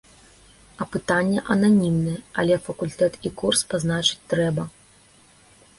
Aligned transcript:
Апытанне 0.85 1.39
ананімнае, 1.55 2.15
але 2.43 2.55
факультэт 2.69 3.13
і 3.31 3.35
курс 3.45 3.59
пазначыць 3.75 4.23
трэба. 4.35 4.63